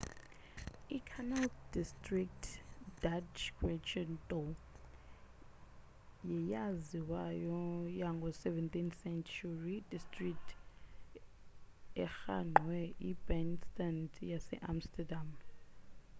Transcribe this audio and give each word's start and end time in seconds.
i-canal 0.97 1.47
district 1.77 2.43
dutch: 3.03 3.39
grachtengordel 3.59 4.47
yeyaziwayo 6.31 7.59
yango 8.01 8.27
17th-century 8.43 9.75
district 9.93 10.47
erhangqwe 12.05 12.79
i-binnenstad 13.11 14.09
yase-amsterdam 14.31 15.27